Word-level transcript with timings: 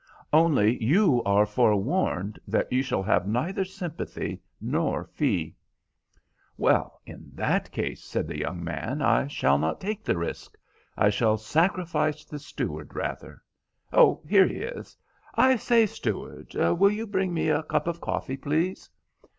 Only 0.33 0.83
you 0.83 1.21
are 1.27 1.45
forewarned 1.45 2.39
that 2.47 2.73
you 2.73 2.81
shall 2.81 3.03
have 3.03 3.27
neither 3.27 3.63
sympathy 3.63 4.41
nor 4.59 5.03
fee." 5.03 5.55
"Well, 6.57 6.99
in 7.05 7.29
that 7.35 7.69
case," 7.71 8.03
said 8.03 8.27
the 8.27 8.39
young 8.39 8.63
man, 8.63 9.03
"I 9.03 9.27
shall 9.27 9.59
not 9.59 9.79
take 9.79 10.03
the 10.03 10.17
risk. 10.17 10.57
I 10.97 11.11
shall 11.11 11.37
sacrifice 11.37 12.25
the 12.25 12.39
steward 12.39 12.95
rather. 12.95 13.43
Oh, 13.93 14.23
here 14.27 14.47
he 14.47 14.55
is. 14.63 14.97
I 15.35 15.55
say, 15.55 15.85
steward, 15.85 16.55
will 16.55 16.89
you 16.91 17.05
bring 17.05 17.31
me 17.31 17.49
a 17.49 17.61
cup 17.61 17.85
of 17.85 18.01
coffee, 18.01 18.37
please?" 18.37 18.89